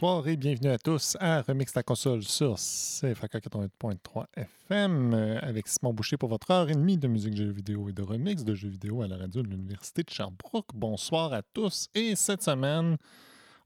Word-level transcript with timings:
Bonsoir 0.00 0.26
et 0.28 0.36
bienvenue 0.38 0.70
à 0.70 0.78
tous 0.78 1.18
à 1.20 1.42
Remix 1.42 1.74
la 1.74 1.82
console 1.82 2.22
sur 2.22 2.54
CFAK 2.54 3.34
88.3 3.34 4.24
FM 4.34 5.12
avec 5.42 5.68
Simon 5.68 5.92
Boucher 5.92 6.16
pour 6.16 6.30
votre 6.30 6.50
heure 6.50 6.70
et 6.70 6.74
demie 6.74 6.96
de 6.96 7.06
musique, 7.06 7.36
jeux 7.36 7.50
vidéo 7.50 7.86
et 7.90 7.92
de 7.92 8.00
remix 8.00 8.42
de 8.42 8.54
jeux 8.54 8.70
vidéo 8.70 9.02
à 9.02 9.08
la 9.08 9.18
radio 9.18 9.42
de 9.42 9.48
l'Université 9.48 10.02
de 10.02 10.08
Sherbrooke. 10.08 10.68
Bonsoir 10.72 11.34
à 11.34 11.42
tous 11.42 11.90
et 11.94 12.16
cette 12.16 12.42
semaine, 12.42 12.96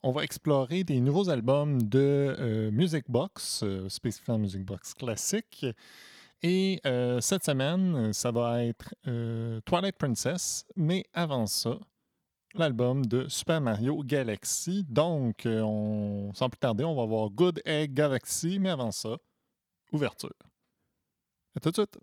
on 0.02 0.10
va 0.10 0.24
explorer 0.24 0.83
des 0.83 0.98
nouveaux 0.98 1.30
albums 1.30 1.80
de 1.80 2.35
euh, 2.41 2.71
Music 2.73 3.05
Box, 3.09 3.60
euh, 3.62 3.88
spécifiquement 3.88 4.38
Music 4.38 4.65
Box 4.65 4.93
classique. 4.93 5.65
Et 6.43 6.80
euh, 6.85 7.21
cette 7.21 7.45
semaine, 7.45 8.12
ça 8.12 8.32
va 8.32 8.65
être 8.65 8.93
euh, 9.07 9.60
Twilight 9.65 9.96
Princess, 9.96 10.66
mais 10.74 11.05
avant 11.15 11.46
ça, 11.46 11.79
l'album 12.59 13.05
de 13.07 13.29
Super 13.29 13.60
Mario 13.60 14.02
Galaxy. 14.05 14.85
Donc, 14.88 15.47
euh, 15.47 15.60
on, 15.60 16.33
sans 16.35 16.49
plus 16.49 16.59
tarder, 16.59 16.85
on 16.85 16.95
va 16.95 17.05
voir 17.05 17.30
Good 17.30 17.63
Egg 17.65 17.93
Galaxy, 17.95 18.59
mais 18.59 18.71
avant 18.71 18.91
ça, 18.91 19.16
ouverture. 19.93 20.35
À 21.57 21.61
tout 21.61 21.71
de 21.71 21.77
suite. 21.77 21.99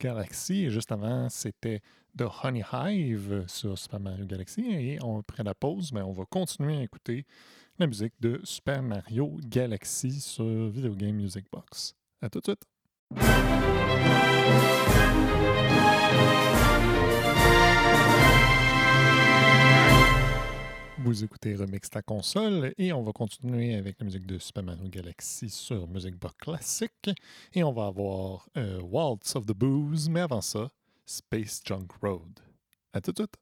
Galaxy. 0.00 0.64
Et 0.64 0.70
juste 0.70 0.92
avant, 0.92 1.28
c'était 1.28 1.80
The 2.16 2.24
Honey 2.42 2.62
Hive 2.72 3.44
sur 3.46 3.78
Super 3.78 4.00
Mario 4.00 4.26
Galaxy. 4.26 4.62
Et 4.70 4.98
on, 5.02 5.20
après 5.20 5.42
la 5.42 5.54
pause, 5.54 5.92
mais 5.92 6.02
on 6.02 6.12
va 6.12 6.24
continuer 6.24 6.78
à 6.78 6.82
écouter 6.82 7.26
la 7.78 7.86
musique 7.86 8.14
de 8.20 8.40
Super 8.44 8.82
Mario 8.82 9.36
Galaxy 9.44 10.20
sur 10.20 10.68
Video 10.68 10.94
Game 10.94 11.16
Music 11.16 11.46
Box. 11.52 11.94
À 12.20 12.28
tout 12.28 12.40
de 12.40 12.44
suite! 12.44 12.64
Vous 21.08 21.24
écoutez 21.24 21.54
Remix 21.54 21.88
ta 21.88 22.02
console 22.02 22.74
et 22.76 22.92
on 22.92 23.02
va 23.02 23.12
continuer 23.12 23.74
avec 23.76 23.98
la 23.98 24.04
musique 24.04 24.26
de 24.26 24.38
Super 24.38 24.62
Mario 24.62 24.90
Galaxy 24.90 25.48
sur 25.48 25.88
Music 25.88 26.14
Box 26.16 26.34
Classic 26.36 26.92
et 27.54 27.64
on 27.64 27.72
va 27.72 27.86
avoir 27.86 28.46
euh, 28.58 28.78
Waltz 28.82 29.34
of 29.34 29.46
the 29.46 29.54
Booze, 29.54 30.10
mais 30.10 30.20
avant 30.20 30.42
ça, 30.42 30.68
Space 31.06 31.62
Junk 31.64 31.86
Road. 32.02 32.40
À 32.92 33.00
tout 33.00 33.12
de 33.12 33.22
suite! 33.22 33.36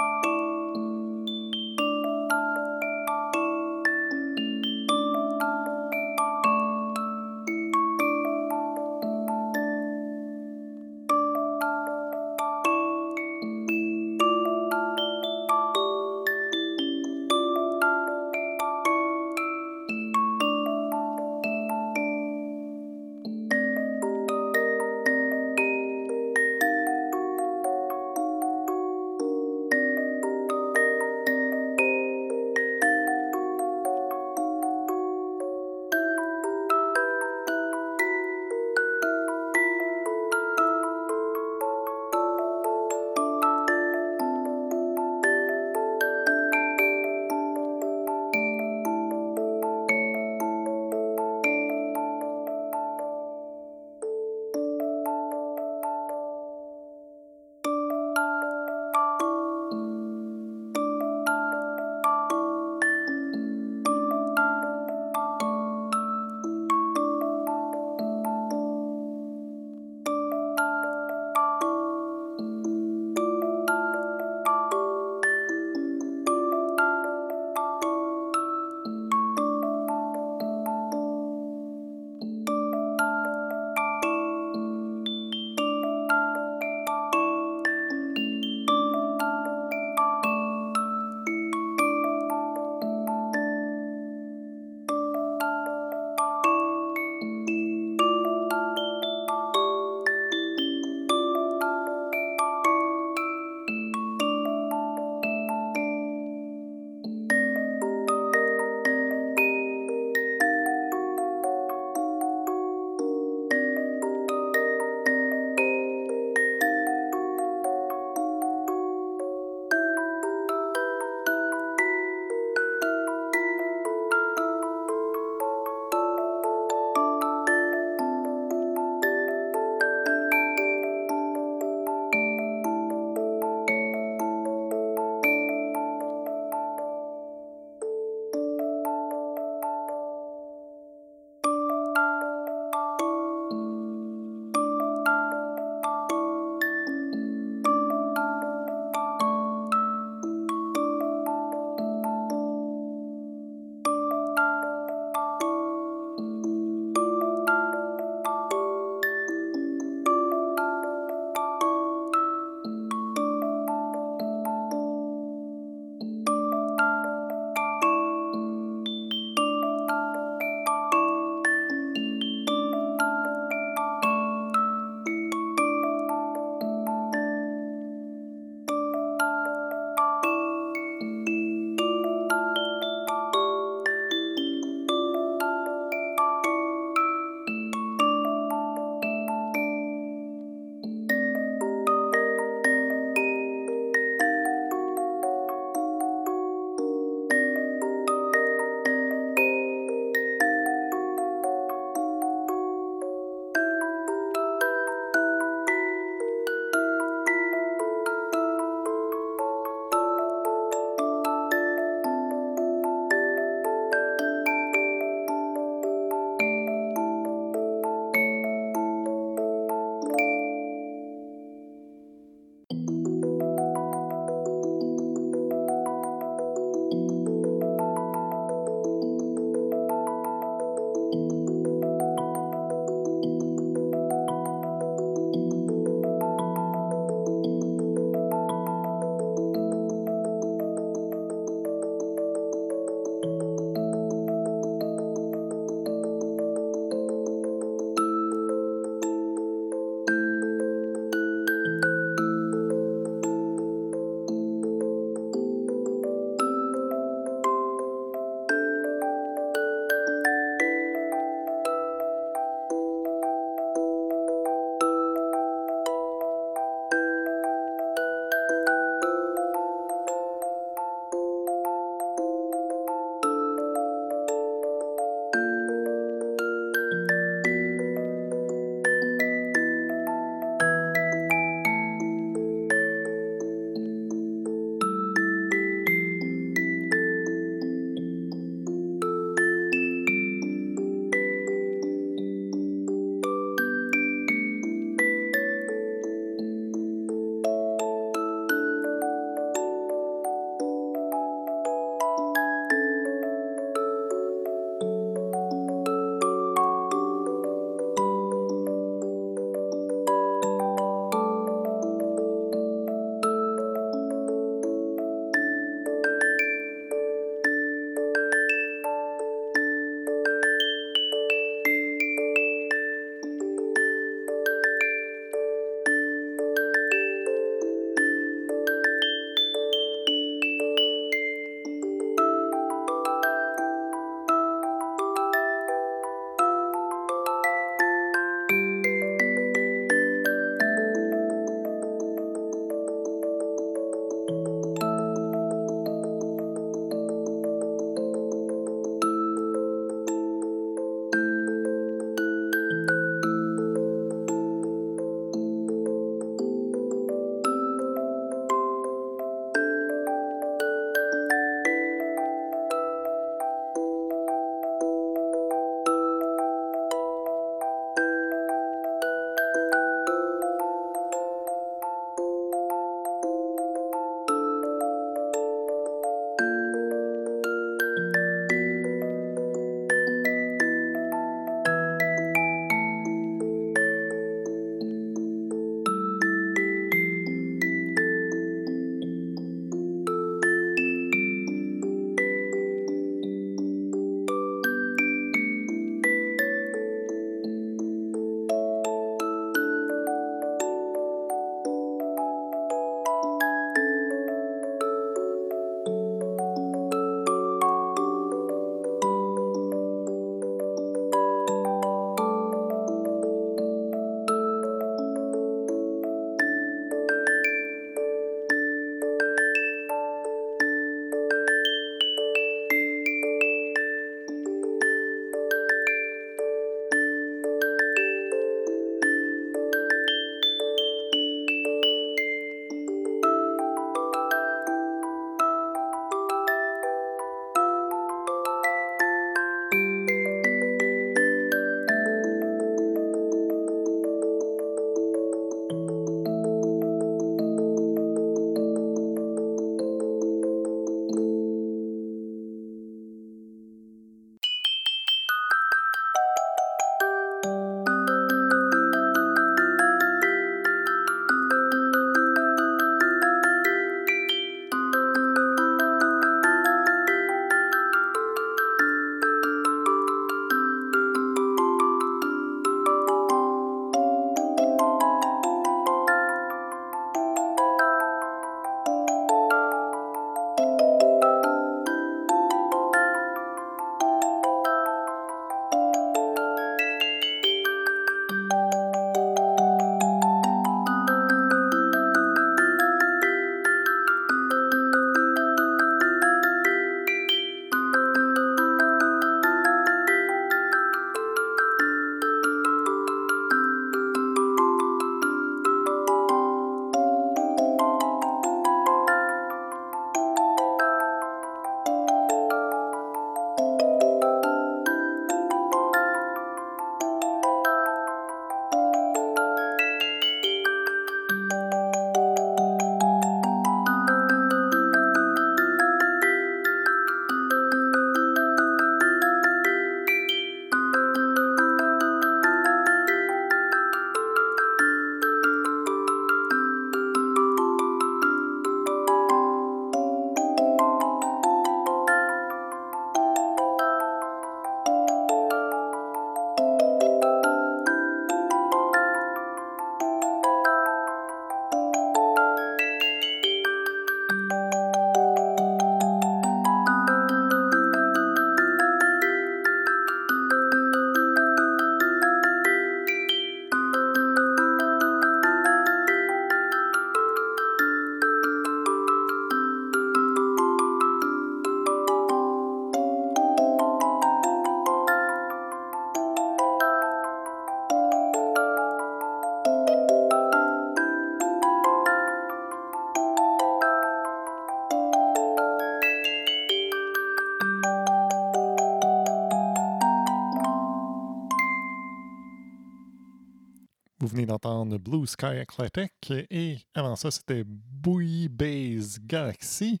D'entendre 594.58 594.98
Blue 594.98 595.26
Sky 595.26 595.46
Athletic 595.46 596.12
et 596.50 596.78
avant 596.94 597.16
ça, 597.16 597.30
c'était 597.30 597.64
Booey 597.64 598.48
Base 598.48 599.18
Galaxy 599.20 600.00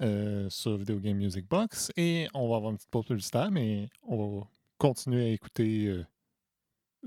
euh, 0.00 0.48
sur 0.50 0.76
Video 0.76 0.98
Game 0.98 1.16
Music 1.16 1.48
Box. 1.48 1.90
Et 1.96 2.28
on 2.34 2.48
va 2.48 2.56
avoir 2.56 2.70
une 2.70 2.76
petite 2.76 2.90
pause 2.90 3.06
publicitaire, 3.06 3.50
mais 3.50 3.88
on 4.02 4.38
va 4.38 4.46
continuer 4.78 5.30
à 5.30 5.32
écouter 5.32 5.86
euh, 5.86 6.06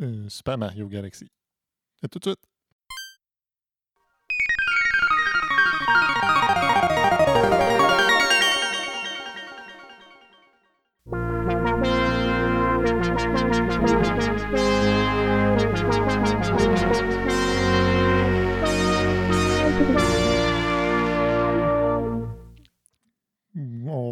euh, 0.01 0.29
Super 0.29 0.57
Mario 0.57 0.87
Galaxy. 0.87 1.29
À 2.03 2.07
tout 2.07 2.19
de 2.19 2.25
suite! 2.25 2.48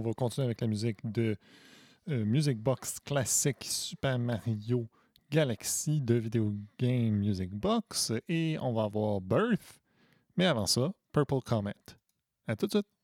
Va 0.08 0.14
continuer 0.14 0.46
avec 0.46 0.62
la 0.62 0.68
musique 0.68 1.00
de 1.04 1.38
euh, 2.10 2.26
Music 2.26 2.58
Box 2.58 3.00
classique 3.00 3.64
Super 3.64 4.18
Mario 4.18 4.88
Galaxy 5.30 6.00
de 6.02 6.16
Video 6.16 6.54
Game 6.80 7.16
Music 7.16 7.54
Box 7.54 8.14
et 8.30 8.58
on 8.62 8.74
va 8.74 8.84
avoir 8.84 9.20
Birth, 9.20 9.82
mais 10.38 10.46
avant 10.46 10.66
ça, 10.66 10.94
Purple 11.12 11.42
Comet. 11.46 11.74
À 12.48 12.56
tout 12.56 12.68
de 12.68 12.72
suite! 12.72 12.97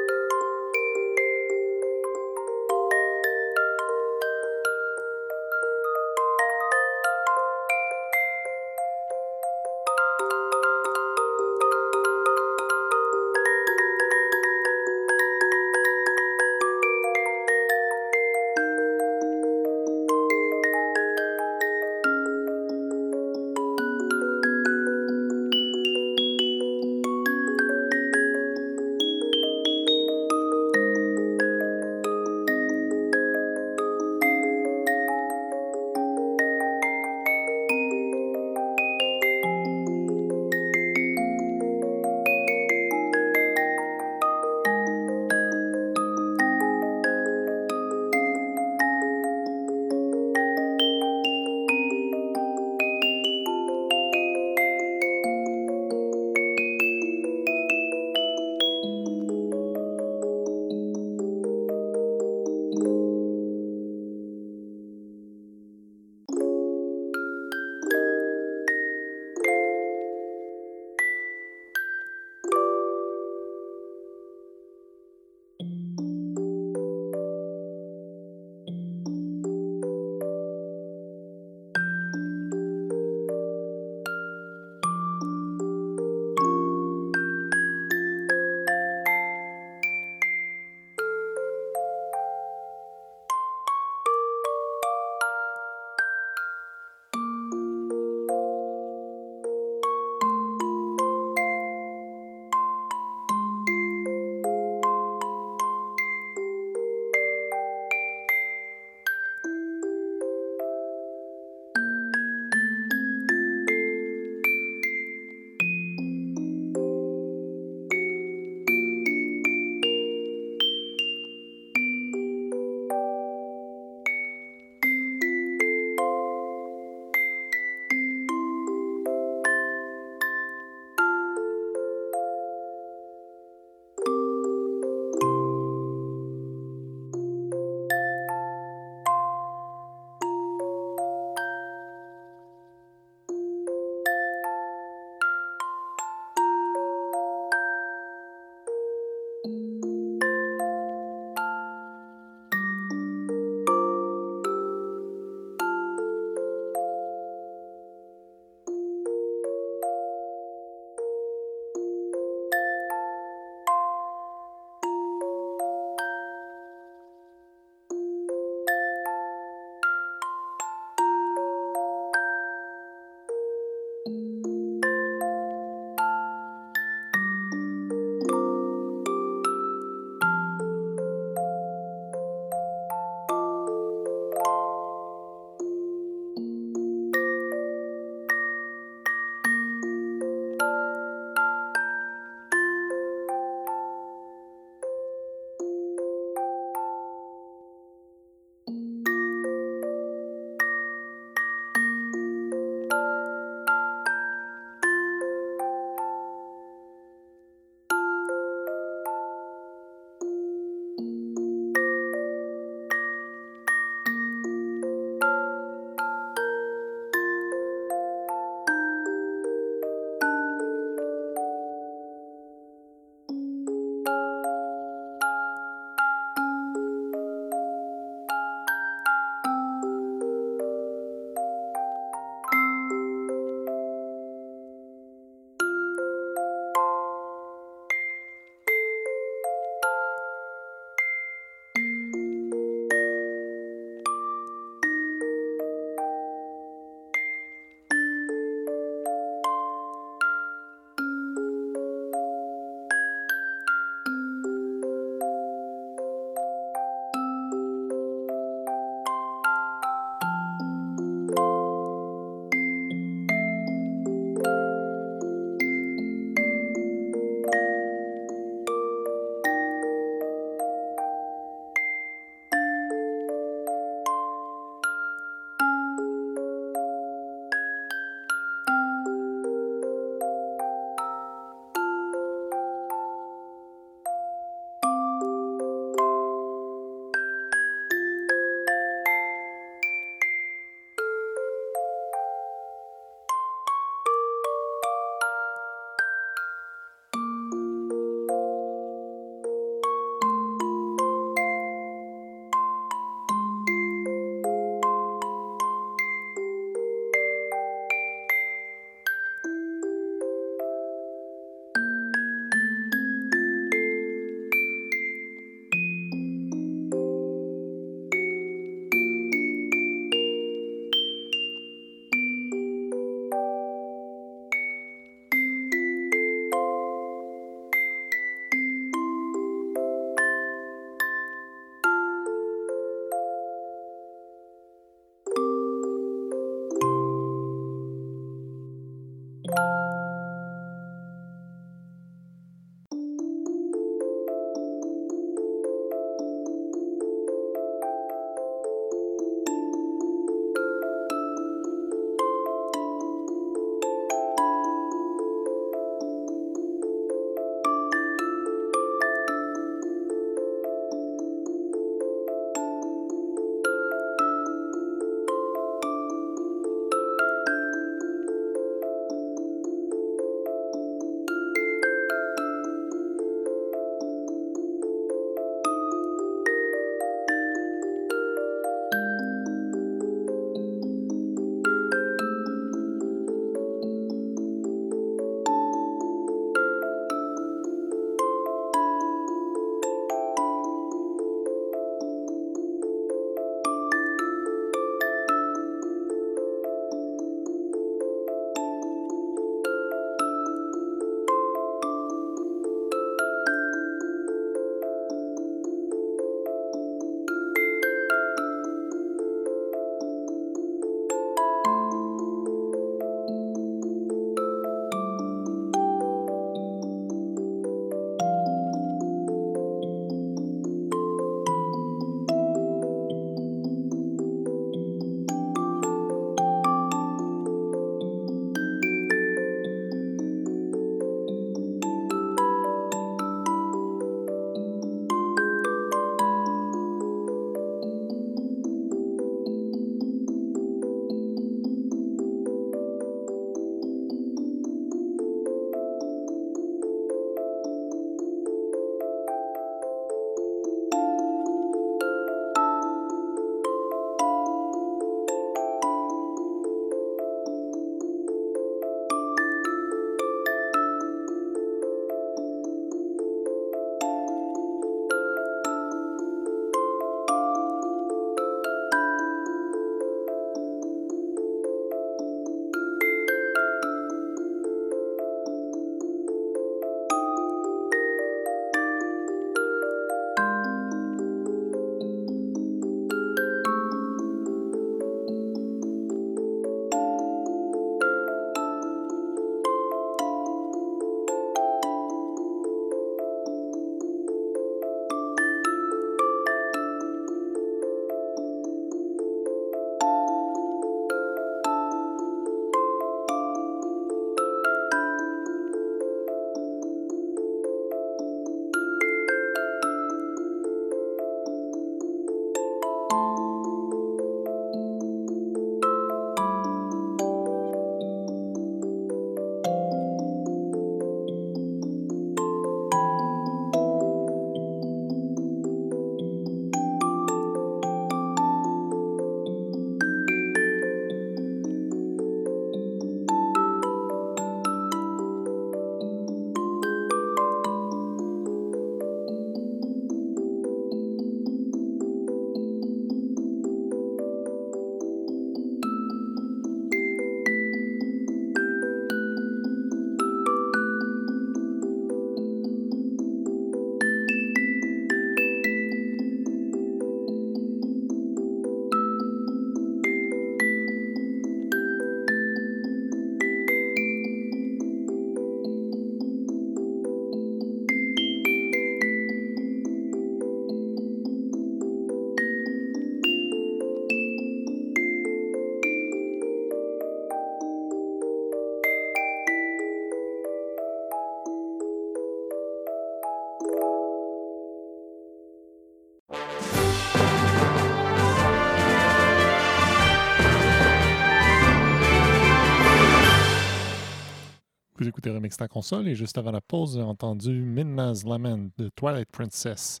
Ta 595.56 595.68
console 595.68 596.08
et 596.08 596.14
juste 596.14 596.38
avant 596.38 596.52
la 596.52 596.60
pause, 596.60 596.94
j'ai 596.94 597.02
entendu 597.02 597.50
Midna's 597.50 598.24
Lament 598.24 598.70
de 598.78 598.88
Twilight 598.90 599.30
Princess 599.30 600.00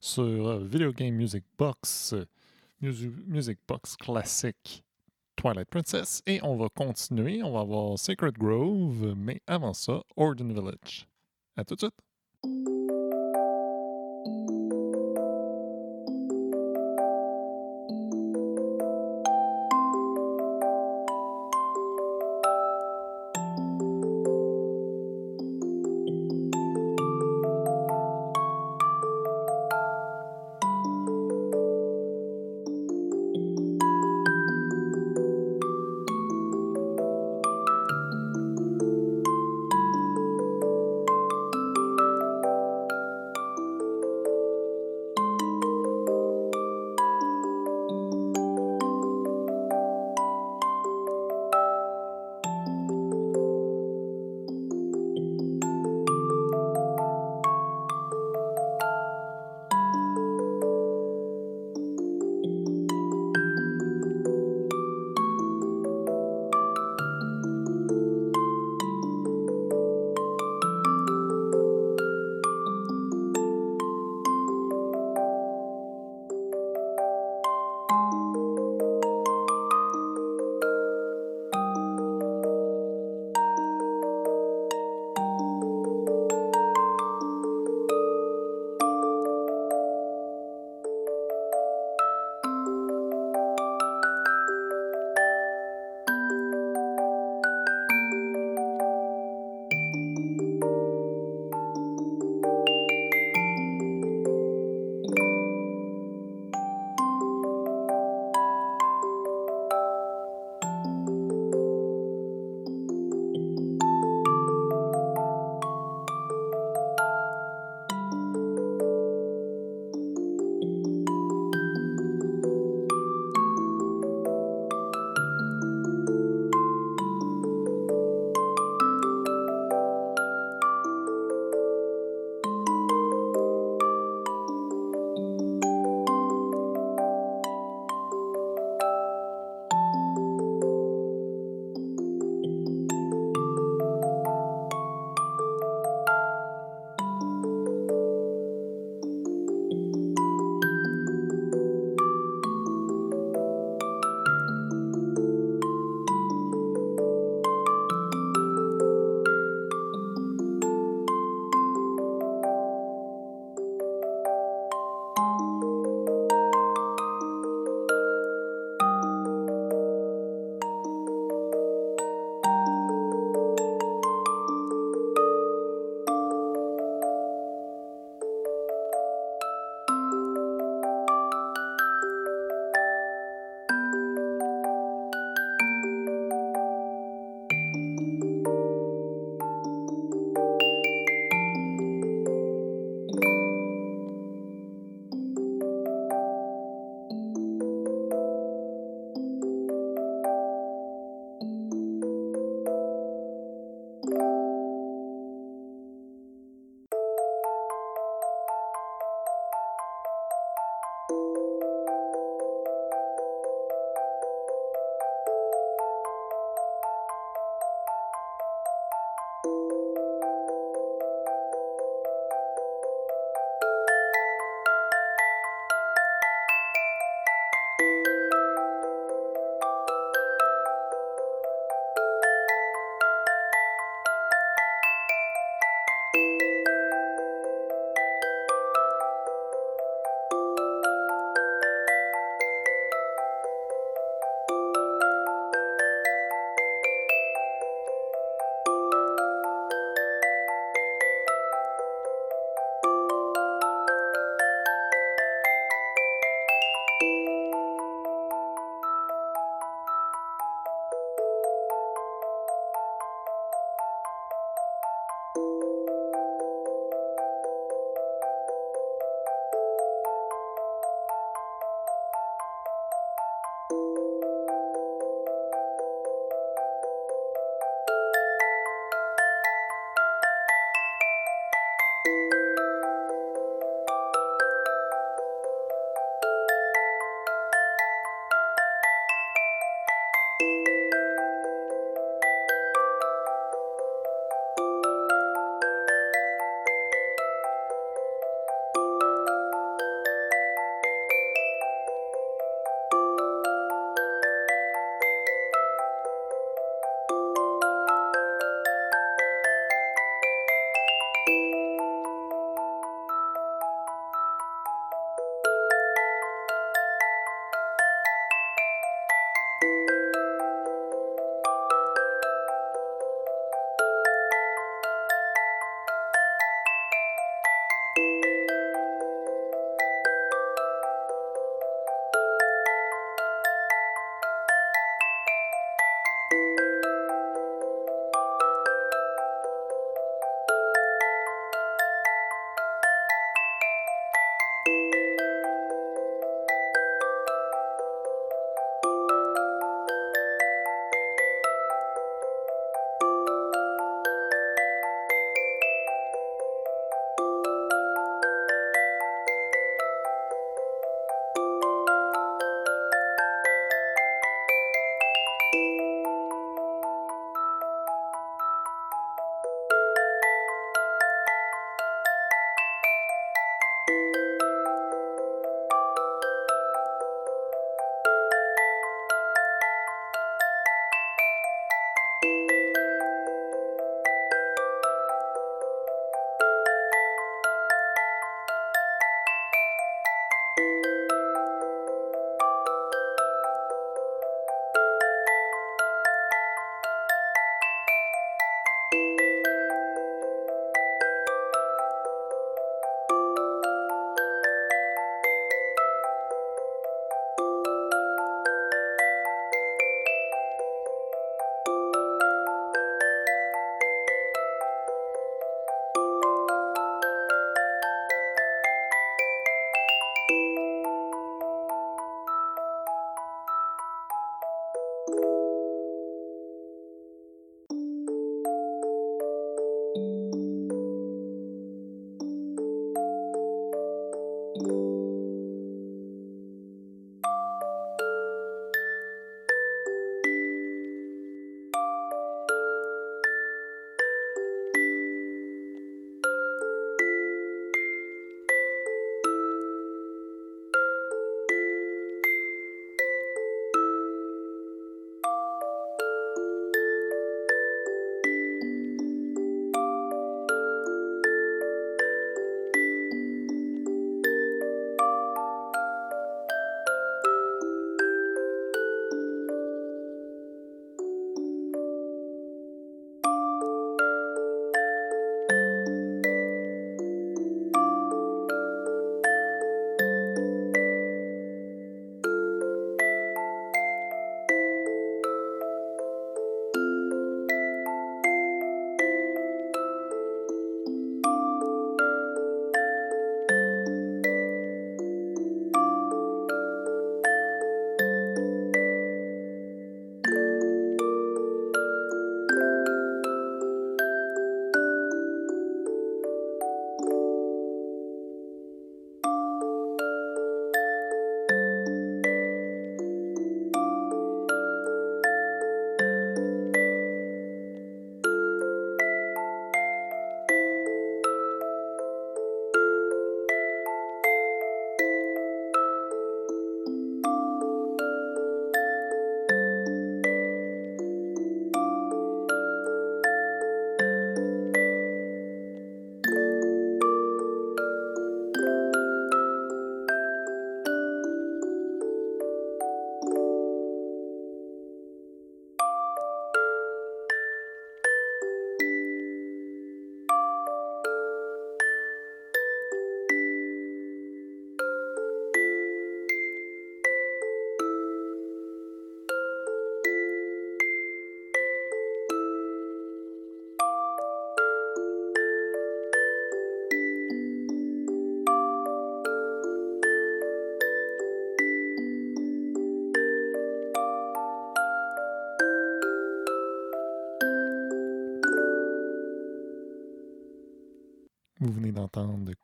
sur 0.00 0.22
euh, 0.22 0.64
Video 0.64 0.92
Game 0.92 1.14
Music 1.14 1.44
Box, 1.58 2.14
Music 2.80 3.58
Box 3.68 3.96
classique 3.96 4.84
Twilight 5.36 5.68
Princess. 5.68 6.22
Et 6.26 6.40
on 6.42 6.56
va 6.56 6.68
continuer, 6.68 7.42
on 7.42 7.52
va 7.52 7.60
avoir 7.60 7.98
Sacred 7.98 8.36
Grove, 8.36 9.14
mais 9.16 9.40
avant 9.46 9.74
ça, 9.74 10.02
Orden 10.16 10.52
Village. 10.52 11.06
À 11.56 11.64
tout 11.64 11.74
de 11.74 11.80
suite! 11.80 12.79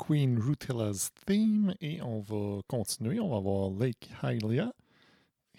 Queen 0.07 0.39
Rutila's 0.39 1.11
Theme 1.27 1.75
et 1.81 2.01
on 2.01 2.21
va 2.21 2.63
continuer. 2.69 3.19
On 3.19 3.29
va 3.29 3.41
voir 3.41 3.71
Lake 3.71 4.09
Hylia. 4.23 4.73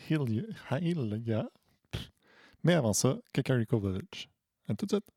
Hylia. 0.10 0.44
Hylia. 0.72 1.50
Mais 2.64 2.74
avant 2.74 2.94
ça, 2.94 3.18
Kakariko 3.34 3.78
Village. 3.78 4.30
À 4.70 4.74
tout 4.74 4.86
de 4.86 4.92
suite. 4.92 5.17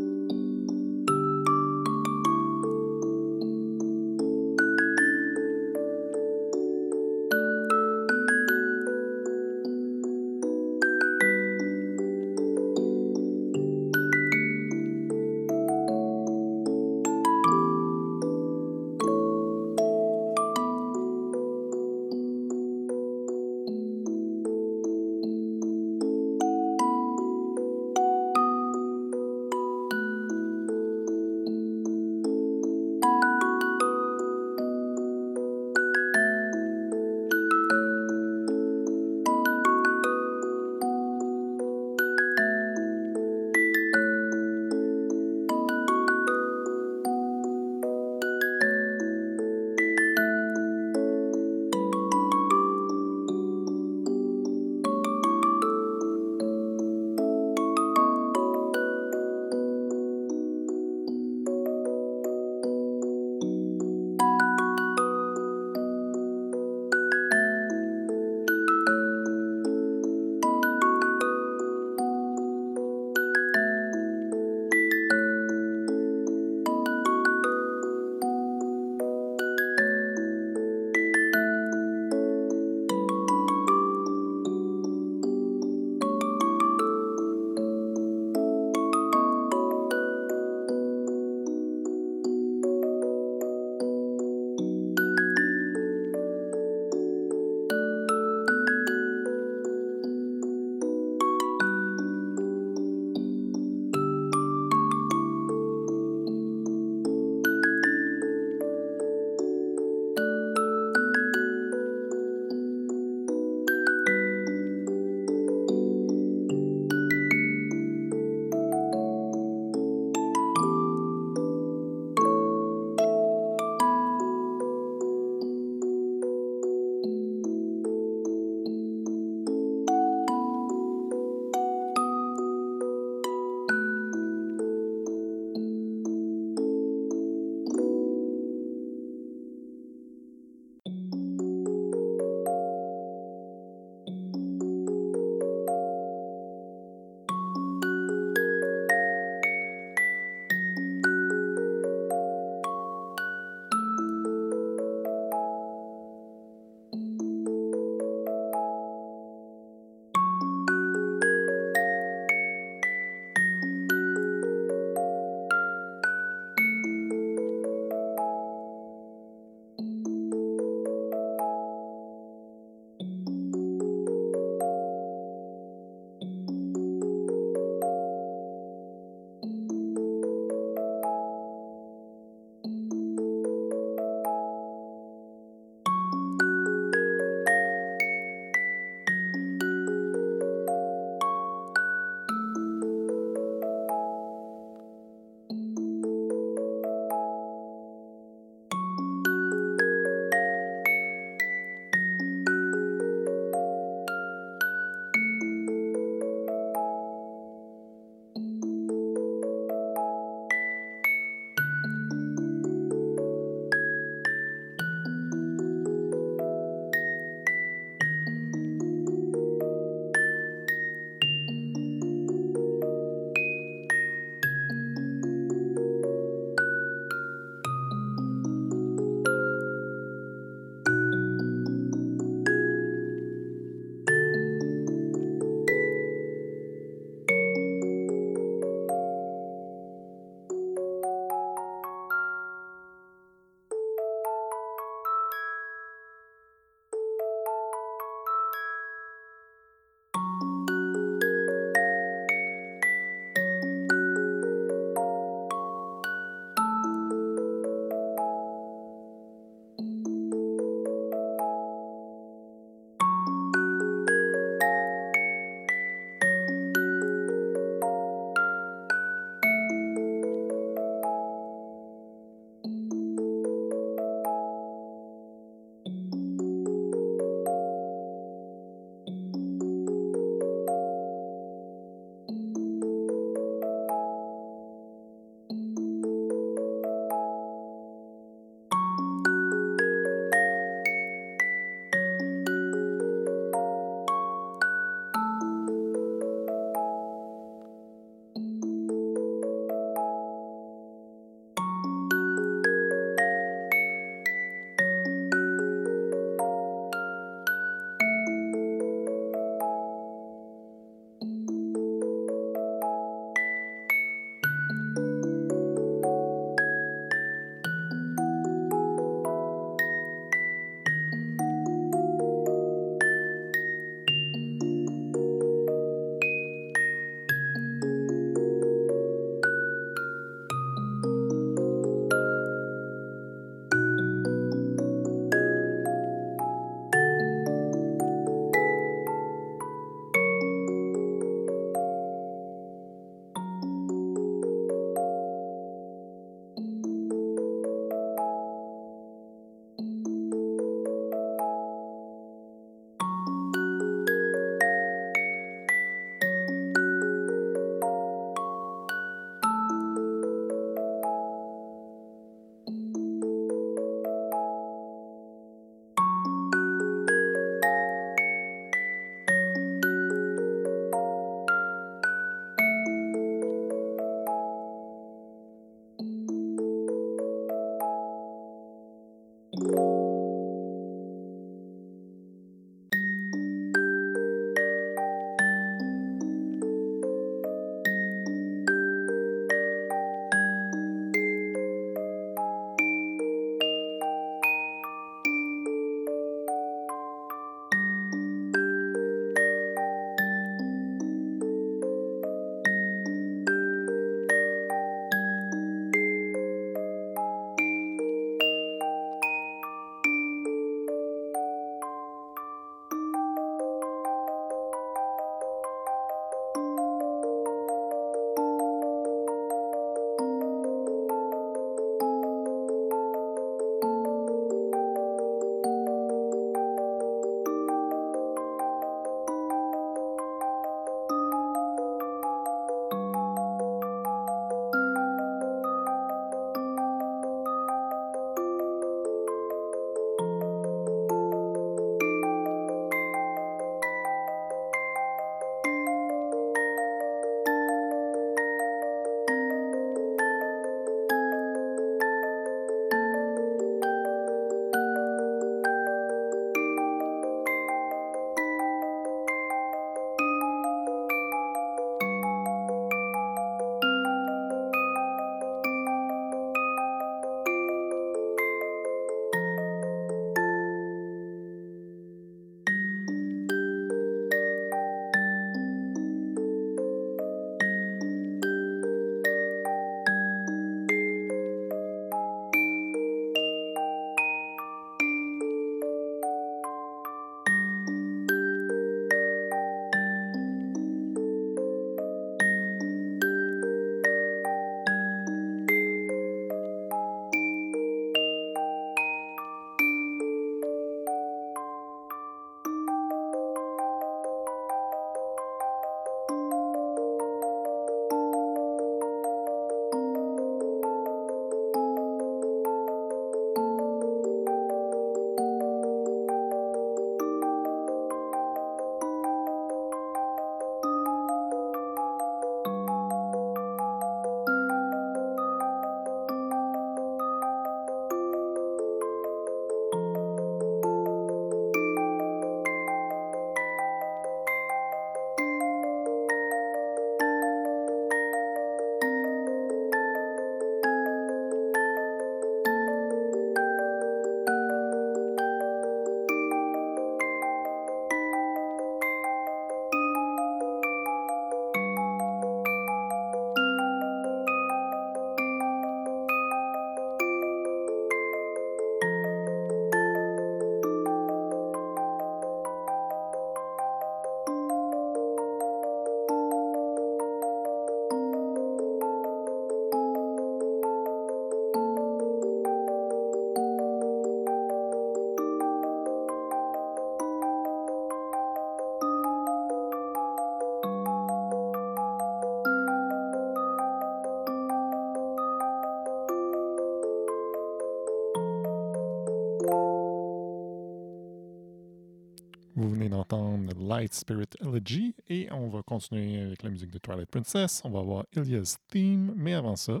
D'entendre 593.98 594.02
Light 594.02 594.14
Spirit 594.14 594.48
Elegy 594.60 595.14
et 595.28 595.48
on 595.52 595.68
va 595.68 595.82
continuer 595.82 596.40
avec 596.40 596.62
la 596.62 596.70
musique 596.70 596.90
de 596.90 596.98
Twilight 596.98 597.30
Princess. 597.30 597.82
On 597.84 597.90
va 597.90 598.00
avoir 598.00 598.24
Ilya's 598.36 598.78
Theme, 598.88 599.32
mais 599.36 599.54
avant 599.54 599.76
ça, 599.76 600.00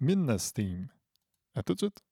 Midna's 0.00 0.52
Theme. 0.52 0.88
À 1.54 1.62
tout 1.62 1.74
de 1.74 1.78
suite! 1.78 2.07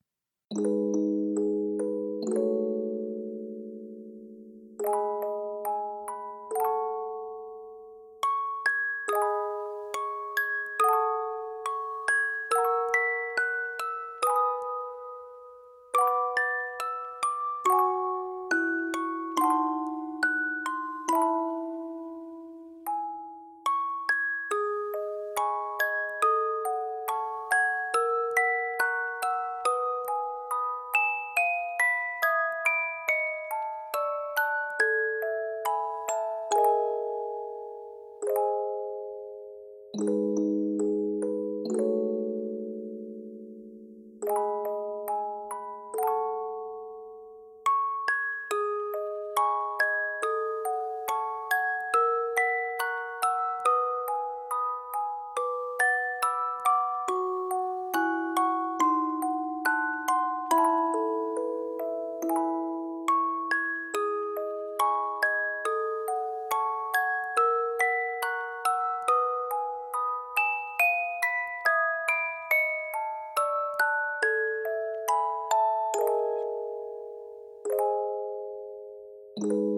you 79.38 79.75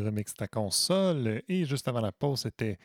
Remix 0.00 0.34
ta 0.34 0.46
console 0.46 1.42
et 1.48 1.64
juste 1.64 1.88
avant 1.88 2.00
la 2.00 2.12
pause, 2.12 2.40
c'était 2.40 2.78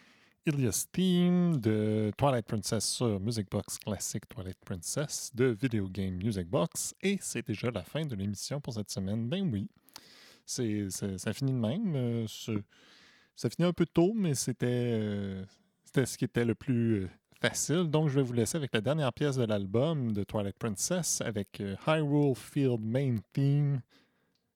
Ilias 0.47 0.85
Theme 0.93 1.59
de 1.59 2.09
Twilight 2.17 2.45
Princess 2.45 2.85
sur 2.85 3.19
Music 3.19 3.49
Box 3.51 3.77
Classic 3.79 4.25
Twilight 4.29 4.57
Princess 4.63 5.29
de 5.35 5.57
Video 5.61 5.89
Game 5.89 6.15
Music 6.15 6.47
Box. 6.47 6.95
Et 7.01 7.17
c'est 7.19 7.45
déjà 7.45 7.69
la 7.69 7.84
fin 7.84 8.05
de 8.05 8.15
l'émission 8.15 8.61
pour 8.61 8.73
cette 8.73 8.89
semaine. 8.89 9.27
Ben 9.27 9.49
oui, 9.51 9.67
c'est, 10.45 10.89
ça 10.89 11.34
finit 11.34 11.51
de 11.51 11.57
même. 11.57 11.95
Euh, 11.95 12.25
ça 13.35 13.49
finit 13.49 13.67
un 13.67 13.73
peu 13.73 13.85
tôt, 13.85 14.13
mais 14.15 14.35
c'était, 14.35 14.65
euh, 14.67 15.45
ce 15.93 16.17
qui 16.17 16.23
était 16.23 16.45
le 16.45 16.55
plus 16.55 17.03
euh, 17.03 17.09
facile. 17.41 17.89
Donc, 17.89 18.07
je 18.07 18.15
vais 18.15 18.23
vous 18.23 18.34
laisser 18.34 18.55
avec 18.55 18.73
la 18.73 18.79
dernière 18.79 19.11
pièce 19.11 19.35
de 19.35 19.43
l'album 19.43 20.13
de 20.13 20.23
Twilight 20.23 20.57
Princess 20.57 21.19
avec 21.19 21.61
Hyrule 21.85 22.35
Field 22.35 22.79
Main 22.79 23.17
Theme 23.34 23.81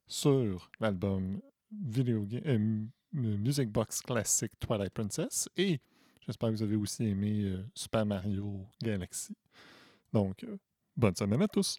sur 0.08 0.72
l'album 0.80 1.42
Video 1.72 2.24
Game. 2.26 2.90
Music 3.14 3.70
Box 3.70 4.02
Classic 4.02 4.50
Twilight 4.58 4.94
Princess 4.94 5.50
et 5.58 5.82
j'espère 6.26 6.50
que 6.50 6.56
vous 6.56 6.64
avez 6.64 6.78
aussi 6.78 7.04
aimé 7.04 7.58
Super 7.76 8.06
Mario 8.06 8.66
Galaxy. 8.82 9.36
Donc, 10.14 10.46
bonne 10.96 11.16
semaine 11.18 11.42
à 11.42 11.48
tous! 11.50 11.78